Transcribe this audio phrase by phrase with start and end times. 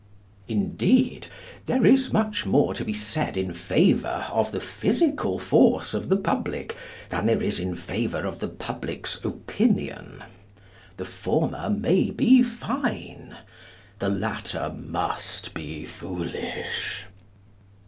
[0.47, 1.27] Indeed,
[1.67, 6.17] there is much more to be said in favour of the physical force of the
[6.17, 6.75] public
[7.09, 10.23] than there is in favour of the public's opinion.
[10.97, 13.37] The former may be fine.
[13.99, 17.03] The latter must be foolish.